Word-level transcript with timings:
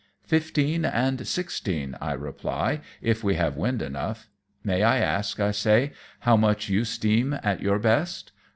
Fifteen 0.23 0.83
and 0.83 1.27
sixteen," 1.27 1.95
I 2.01 2.13
reply," 2.13 2.81
if 3.11 3.23
we 3.23 3.35
have 3.35 3.55
wind 3.55 3.83
enough. 3.83 4.29
May 4.63 4.81
I 4.81 4.97
ask," 4.97 5.39
I 5.39 5.51
say," 5.51 5.91
how 6.21 6.35
much 6.35 6.69
you 6.69 6.85
steam 6.85 7.37
at 7.43 7.61
your 7.61 7.77
best? 7.77 8.31